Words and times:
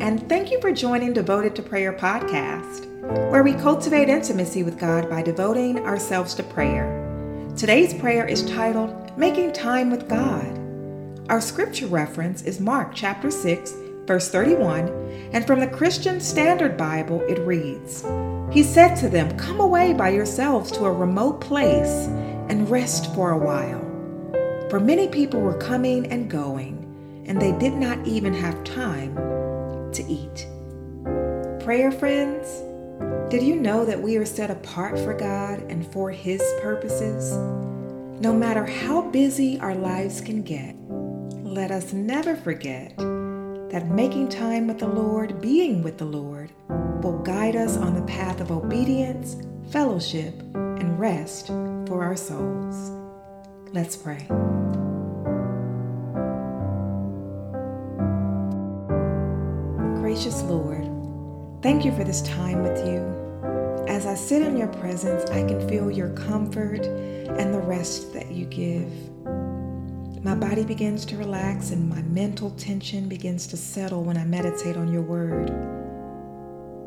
and 0.00 0.26
thank 0.26 0.50
you 0.50 0.58
for 0.62 0.72
joining 0.72 1.12
Devoted 1.12 1.54
to 1.56 1.62
Prayer 1.62 1.92
podcast, 1.92 2.86
where 3.30 3.42
we 3.42 3.52
cultivate 3.52 4.08
intimacy 4.08 4.62
with 4.62 4.78
God 4.78 5.10
by 5.10 5.20
devoting 5.20 5.80
ourselves 5.80 6.32
to 6.36 6.42
prayer. 6.42 7.50
Today's 7.54 7.92
prayer 7.92 8.26
is 8.26 8.50
titled 8.50 9.18
Making 9.18 9.52
Time 9.52 9.90
with 9.90 10.08
God. 10.08 11.28
Our 11.28 11.42
scripture 11.42 11.88
reference 11.88 12.40
is 12.40 12.58
Mark 12.58 12.92
chapter 12.94 13.30
6, 13.30 13.74
verse 14.06 14.30
31, 14.30 14.88
and 15.34 15.46
from 15.46 15.60
the 15.60 15.66
Christian 15.66 16.22
Standard 16.22 16.78
Bible 16.78 17.20
it 17.28 17.38
reads 17.40 18.02
He 18.50 18.62
said 18.62 18.94
to 18.94 19.10
them, 19.10 19.36
Come 19.36 19.60
away 19.60 19.92
by 19.92 20.08
yourselves 20.08 20.70
to 20.72 20.86
a 20.86 20.90
remote 20.90 21.42
place 21.42 22.06
and 22.48 22.70
rest 22.70 23.14
for 23.14 23.32
a 23.32 23.38
while. 23.38 23.82
For 24.70 24.80
many 24.80 25.06
people 25.06 25.42
were 25.42 25.58
coming 25.58 26.06
and 26.06 26.30
going, 26.30 26.80
and 27.26 27.38
they 27.38 27.52
did 27.52 27.74
not 27.74 28.06
even 28.06 28.32
have 28.32 28.64
time 28.64 29.33
to 29.94 30.04
eat. 30.04 30.46
Prayer 31.64 31.90
friends, 31.90 32.62
did 33.30 33.42
you 33.42 33.56
know 33.56 33.84
that 33.84 34.00
we 34.00 34.16
are 34.16 34.26
set 34.26 34.50
apart 34.50 34.98
for 34.98 35.14
God 35.14 35.60
and 35.70 35.86
for 35.92 36.10
His 36.10 36.42
purposes? 36.60 37.32
No 38.20 38.32
matter 38.32 38.64
how 38.64 39.02
busy 39.10 39.58
our 39.60 39.74
lives 39.74 40.20
can 40.20 40.42
get, 40.42 40.76
let 41.44 41.70
us 41.70 41.92
never 41.92 42.36
forget 42.36 42.96
that 42.96 43.88
making 43.90 44.28
time 44.28 44.66
with 44.66 44.78
the 44.78 44.86
Lord, 44.86 45.40
being 45.40 45.82
with 45.82 45.98
the 45.98 46.04
Lord, 46.04 46.52
will 47.02 47.18
guide 47.22 47.56
us 47.56 47.76
on 47.76 47.94
the 47.94 48.02
path 48.02 48.40
of 48.40 48.52
obedience, 48.52 49.36
fellowship, 49.70 50.34
and 50.54 50.98
rest 50.98 51.48
for 51.48 52.04
our 52.04 52.16
souls. 52.16 52.92
Let's 53.72 53.96
pray. 53.96 54.28
Gracious 60.24 60.42
Lord, 60.44 61.62
thank 61.62 61.84
you 61.84 61.94
for 61.94 62.02
this 62.02 62.22
time 62.22 62.62
with 62.62 62.78
you. 62.86 63.84
As 63.86 64.06
I 64.06 64.14
sit 64.14 64.40
in 64.40 64.56
your 64.56 64.68
presence, 64.68 65.28
I 65.30 65.46
can 65.46 65.68
feel 65.68 65.90
your 65.90 66.08
comfort 66.14 66.86
and 66.86 67.52
the 67.52 67.60
rest 67.60 68.14
that 68.14 68.30
you 68.30 68.46
give. 68.46 68.90
My 70.24 70.34
body 70.34 70.64
begins 70.64 71.04
to 71.06 71.18
relax 71.18 71.72
and 71.72 71.90
my 71.90 72.00
mental 72.00 72.52
tension 72.52 73.06
begins 73.06 73.46
to 73.48 73.58
settle 73.58 74.02
when 74.02 74.16
I 74.16 74.24
meditate 74.24 74.78
on 74.78 74.90
your 74.90 75.02
word. 75.02 75.50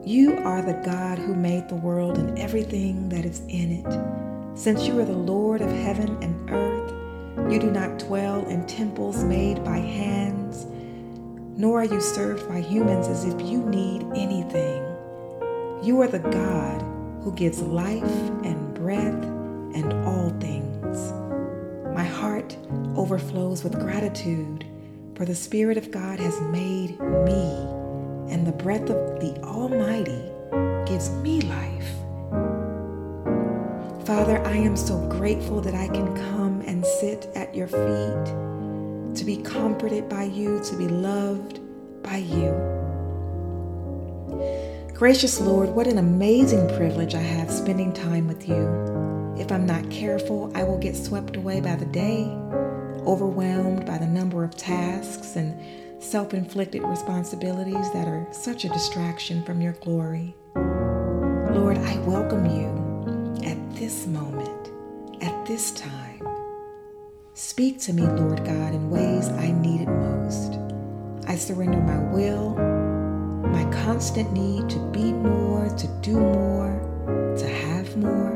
You 0.03 0.37
are 0.37 0.63
the 0.63 0.81
God 0.83 1.19
who 1.19 1.35
made 1.35 1.69
the 1.69 1.75
world 1.75 2.17
and 2.17 2.39
everything 2.39 3.07
that 3.09 3.23
is 3.23 3.41
in 3.41 3.85
it. 3.85 4.57
Since 4.57 4.87
you 4.87 4.99
are 4.99 5.05
the 5.05 5.11
Lord 5.11 5.61
of 5.61 5.69
heaven 5.69 6.17
and 6.23 6.49
earth, 6.49 7.53
you 7.53 7.59
do 7.59 7.69
not 7.69 7.99
dwell 7.99 8.47
in 8.47 8.65
temples 8.65 9.23
made 9.23 9.63
by 9.63 9.77
hands, 9.77 10.16
nor 11.57 11.81
are 11.81 11.85
you 11.85 11.99
served 11.99 12.47
by 12.47 12.61
humans 12.61 13.07
as 13.07 13.25
if 13.25 13.41
you 13.41 13.63
need 13.65 14.03
anything. 14.15 14.83
You 15.83 15.99
are 16.01 16.07
the 16.07 16.19
God 16.19 16.81
who 17.23 17.33
gives 17.33 17.61
life 17.61 18.03
and 18.43 18.73
breath 18.75 19.23
and 19.73 19.91
all 20.05 20.29
things. 20.39 21.11
My 21.95 22.03
heart 22.03 22.55
overflows 22.95 23.63
with 23.63 23.79
gratitude, 23.79 24.65
for 25.15 25.25
the 25.25 25.35
Spirit 25.35 25.77
of 25.77 25.89
God 25.89 26.19
has 26.19 26.39
made 26.41 26.99
me, 26.99 27.51
and 28.31 28.45
the 28.45 28.51
breath 28.51 28.89
of 28.89 29.19
the 29.19 29.39
Almighty 29.43 30.31
gives 30.85 31.09
me 31.09 31.41
life. 31.41 31.89
Father, 34.05 34.39
I 34.45 34.55
am 34.57 34.77
so 34.77 34.99
grateful 35.09 35.59
that 35.61 35.73
I 35.73 35.87
can 35.87 36.15
come 36.31 36.61
and 36.67 36.85
sit 36.85 37.27
at 37.35 37.55
your 37.55 37.67
feet, 37.67 38.33
to 39.17 39.25
be 39.25 39.37
comforted 39.37 40.07
by 40.07 40.23
you, 40.23 40.59
to 40.63 40.75
be 40.75 40.87
loved 40.87 41.59
by 42.03 42.17
you. 42.17 42.53
Gracious 44.93 45.39
Lord, 45.39 45.69
what 45.69 45.87
an 45.87 45.97
amazing 45.97 46.67
privilege 46.75 47.15
I 47.15 47.21
have 47.21 47.51
spending 47.51 47.93
time 47.93 48.27
with 48.27 48.47
you. 48.47 49.35
If 49.39 49.51
I'm 49.51 49.65
not 49.65 49.89
careful, 49.89 50.51
I 50.55 50.63
will 50.63 50.77
get 50.77 50.95
swept 50.95 51.35
away 51.35 51.61
by 51.61 51.75
the 51.75 51.85
day, 51.85 52.25
overwhelmed 53.05 53.85
by 53.85 53.97
the 53.97 54.05
number 54.05 54.43
of 54.43 54.55
tasks 54.55 55.35
and 55.35 56.03
self 56.03 56.33
inflicted 56.33 56.83
responsibilities 56.83 57.91
that 57.93 58.07
are 58.07 58.27
such 58.31 58.65
a 58.65 58.69
distraction 58.69 59.43
from 59.43 59.61
your 59.61 59.73
glory. 59.73 60.35
Lord, 60.55 61.77
I 61.79 61.97
welcome 61.99 62.45
you 62.45 63.47
at 63.47 63.75
this 63.75 64.05
moment, 64.05 64.71
at 65.23 65.45
this 65.47 65.71
time. 65.71 66.36
Speak 67.37 67.79
to 67.81 67.93
me, 67.93 68.01
Lord 68.01 68.43
God, 68.43 68.73
in 68.73 68.89
ways 68.89 69.29
I 69.29 69.51
need 69.51 69.81
it 69.81 69.87
most. 69.87 70.57
I 71.27 71.35
surrender 71.35 71.77
my 71.77 71.99
will, 72.11 72.55
my 73.49 73.63
constant 73.83 74.33
need 74.33 74.67
to 74.71 74.79
be 74.89 75.13
more, 75.13 75.69
to 75.69 75.87
do 76.01 76.19
more, 76.19 77.35
to 77.37 77.47
have 77.47 77.95
more. 77.95 78.31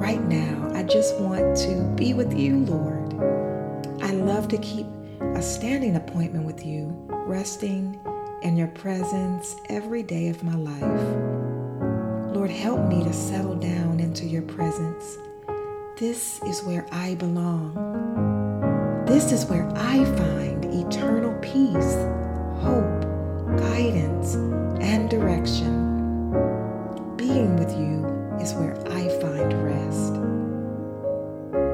Right 0.00 0.20
now, 0.24 0.68
I 0.74 0.82
just 0.82 1.16
want 1.20 1.56
to 1.58 1.94
be 1.94 2.12
with 2.12 2.36
you, 2.36 2.56
Lord. 2.64 3.14
I 4.02 4.10
love 4.10 4.48
to 4.48 4.58
keep 4.58 4.88
a 5.20 5.40
standing 5.40 5.94
appointment 5.94 6.44
with 6.44 6.66
you, 6.66 6.88
resting 7.08 8.00
in 8.42 8.56
your 8.56 8.66
presence 8.66 9.54
every 9.68 10.02
day 10.02 10.28
of 10.28 10.42
my 10.42 10.56
life. 10.56 12.34
Lord, 12.34 12.50
help 12.50 12.88
me 12.88 13.04
to 13.04 13.12
settle 13.12 13.54
down 13.54 14.00
into 14.00 14.26
your 14.26 14.42
presence. 14.42 15.18
This 15.98 16.42
is 16.42 16.62
where 16.62 16.86
I 16.92 17.14
belong. 17.14 17.72
This 19.06 19.32
is 19.32 19.46
where 19.46 19.66
I 19.74 20.04
find 20.04 20.62
eternal 20.62 21.32
peace, 21.40 21.94
hope, 22.60 23.00
guidance, 23.58 24.34
and 24.84 25.08
direction. 25.08 26.32
Being 27.16 27.56
with 27.56 27.70
you 27.78 28.04
is 28.38 28.52
where 28.52 28.76
I 28.92 29.08
find 29.22 29.64
rest. 29.64 30.12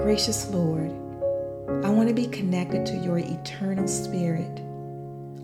Gracious 0.05 0.49
Lord, 0.51 0.93
I 1.85 1.89
want 1.89 2.07
to 2.07 2.15
be 2.15 2.29
connected 2.29 2.87
to 2.87 2.97
your 2.99 3.19
eternal 3.19 3.89
spirit, 3.89 4.61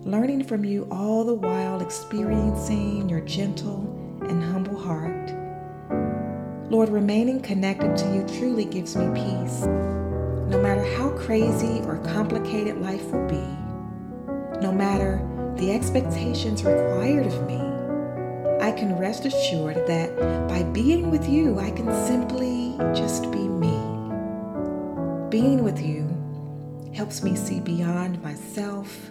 learning 0.05 0.45
from 0.45 0.63
you 0.63 0.87
all 0.89 1.25
the 1.25 1.33
while 1.33 1.81
experiencing 1.81 3.09
your 3.09 3.19
gentle 3.19 3.81
and 4.21 4.41
humble 4.41 4.79
heart. 4.79 5.38
Lord, 6.69 6.89
remaining 6.89 7.41
connected 7.41 7.97
to 7.97 8.13
you 8.13 8.39
truly 8.39 8.63
gives 8.63 8.95
me 8.95 9.05
peace. 9.15 9.61
No 9.63 10.61
matter 10.61 10.83
how 10.95 11.09
crazy 11.17 11.81
or 11.81 11.97
complicated 11.97 12.79
life 12.79 13.03
will 13.05 13.27
be, 13.27 13.43
no 14.61 14.71
matter 14.71 15.19
the 15.57 15.71
expectations 15.71 16.63
required 16.63 17.25
of 17.25 17.47
me, 17.47 17.57
I 18.63 18.71
can 18.71 18.99
rest 18.99 19.25
assured 19.25 19.87
that 19.87 20.15
by 20.47 20.61
being 20.61 21.09
with 21.09 21.27
you, 21.27 21.57
I 21.57 21.71
can 21.71 21.91
simply 22.05 22.75
just 22.93 23.31
be 23.31 23.47
me. 23.47 23.75
Being 25.29 25.63
with 25.63 25.81
you 25.81 26.07
helps 26.93 27.23
me 27.23 27.35
see 27.35 27.59
beyond 27.61 28.21
myself. 28.21 29.09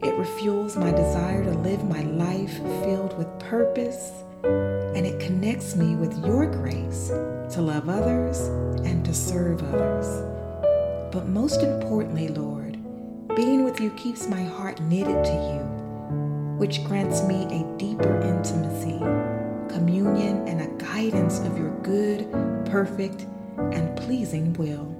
It 0.00 0.14
refuels 0.14 0.76
my 0.76 0.92
desire 0.92 1.42
to 1.42 1.58
live 1.58 1.82
my 1.82 2.02
life 2.02 2.56
filled 2.84 3.18
with 3.18 3.26
purpose, 3.40 4.12
and 4.44 5.06
it 5.06 5.20
connects 5.20 5.76
me 5.76 5.94
with 5.94 6.24
your 6.24 6.46
grace 6.46 7.08
to 7.08 7.60
love 7.60 7.88
others 7.88 8.40
and 8.86 9.04
to 9.04 9.14
serve 9.14 9.62
others. 9.74 10.06
But 11.12 11.28
most 11.28 11.62
importantly, 11.62 12.28
Lord, 12.28 12.78
being 13.34 13.64
with 13.64 13.80
you 13.80 13.90
keeps 13.90 14.28
my 14.28 14.42
heart 14.42 14.80
knitted 14.80 15.24
to 15.24 15.32
you, 15.32 16.56
which 16.58 16.84
grants 16.84 17.22
me 17.22 17.44
a 17.44 17.78
deeper 17.78 18.20
intimacy, 18.20 18.98
communion, 19.72 20.46
and 20.48 20.60
a 20.60 20.84
guidance 20.84 21.38
of 21.40 21.56
your 21.56 21.70
good, 21.82 22.28
perfect, 22.66 23.26
and 23.56 23.96
pleasing 23.96 24.52
will. 24.54 24.94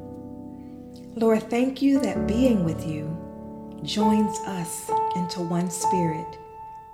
Lord, 1.17 1.43
thank 1.51 1.83
you 1.83 1.99
that 2.01 2.27
being 2.29 2.65
with 2.65 2.87
you 2.87 3.15
joins 3.83 4.39
us 4.41 4.89
into 5.17 5.41
one 5.41 5.71
spirit. 5.71 6.39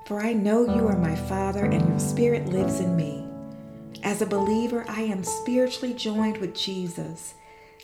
For 0.04 0.20
I 0.20 0.34
know 0.34 0.66
you 0.66 0.86
are 0.86 0.98
my 0.98 1.16
Father 1.16 1.64
and 1.64 1.88
your 1.88 1.98
spirit 1.98 2.46
lives 2.48 2.78
in 2.78 2.94
me. 2.94 3.26
As 4.02 4.20
a 4.20 4.26
believer, 4.26 4.84
I 4.86 5.00
am 5.00 5.24
spiritually 5.24 5.94
joined 5.94 6.36
with 6.36 6.54
Jesus. 6.54 7.32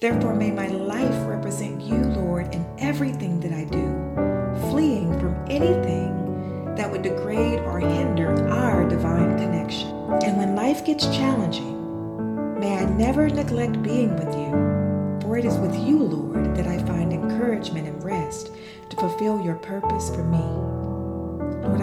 Therefore, 0.02 0.34
may 0.34 0.50
my 0.50 0.66
life 0.66 1.26
represent 1.26 1.80
you, 1.80 1.96
Lord, 1.96 2.54
in 2.54 2.66
everything 2.78 3.40
that 3.40 3.52
I 3.52 3.64
do, 3.64 4.68
fleeing 4.70 5.18
from 5.18 5.34
anything 5.48 6.74
that 6.76 6.90
would 6.90 7.00
degrade 7.00 7.60
or 7.60 7.80
hinder 7.80 8.50
our 8.50 8.86
divine 8.86 9.38
connection. 9.38 9.88
And 10.22 10.36
when 10.36 10.54
life 10.54 10.84
gets 10.84 11.06
challenging, 11.06 12.60
may 12.60 12.76
I 12.76 12.84
never 12.84 13.30
neglect 13.30 13.82
being 13.82 14.14
with 14.16 14.34
you, 14.34 14.50
for 15.22 15.38
it 15.38 15.46
is 15.46 15.56
with 15.56 15.74
you, 15.74 15.98
Lord, 15.98 16.54
that 16.54 16.66
I 16.66 16.84
find 16.84 17.14
encouragement 17.14 17.88
and 17.88 18.04
rest 18.04 18.50
to 18.90 18.96
fulfill 18.96 19.42
your 19.42 19.56
purpose 19.56 20.14
for 20.14 20.22
me. 20.22 20.79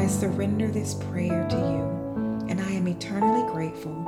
I 0.08 0.10
surrender 0.10 0.70
this 0.70 0.94
prayer 0.94 1.46
to 1.50 1.58
you, 1.58 2.46
and 2.48 2.62
I 2.62 2.72
am 2.72 2.88
eternally 2.88 3.46
grateful 3.52 4.06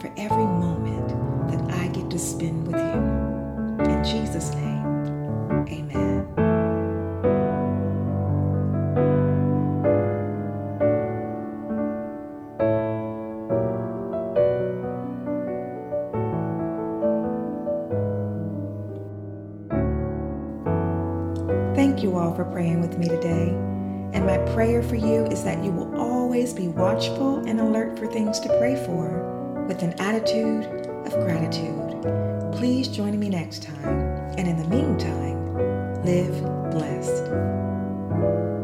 for 0.00 0.08
every 0.16 0.44
moment 0.44 1.08
that 1.50 1.74
I 1.74 1.88
get 1.88 2.08
to 2.10 2.20
spend 2.20 2.68
with 2.68 2.76
you. 2.76 3.82
In 3.84 4.04
Jesus' 4.04 4.54
name, 4.54 4.86
amen. 5.66 6.28
Thank 21.74 22.04
you 22.04 22.16
all 22.16 22.36
for 22.36 22.44
praying 22.44 22.80
with 22.80 22.96
me 22.98 23.08
today. 23.08 23.69
And 24.12 24.26
my 24.26 24.38
prayer 24.54 24.82
for 24.82 24.96
you 24.96 25.26
is 25.26 25.44
that 25.44 25.62
you 25.64 25.70
will 25.70 25.98
always 25.98 26.52
be 26.52 26.68
watchful 26.68 27.38
and 27.46 27.60
alert 27.60 27.98
for 27.98 28.06
things 28.06 28.40
to 28.40 28.48
pray 28.58 28.76
for 28.84 29.64
with 29.66 29.82
an 29.82 29.94
attitude 30.00 30.64
of 31.06 31.12
gratitude. 31.24 31.90
Please 32.52 32.88
join 32.88 33.18
me 33.18 33.28
next 33.28 33.62
time. 33.62 34.00
And 34.36 34.48
in 34.48 34.56
the 34.56 34.68
meantime, 34.68 36.04
live 36.04 36.42
blessed. 36.70 38.59